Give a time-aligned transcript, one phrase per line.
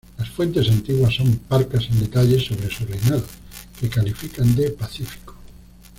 [0.17, 3.23] Las fuentes antiguas son parcas en detalles sobre su reinado,
[3.79, 5.35] que califican de pacífico.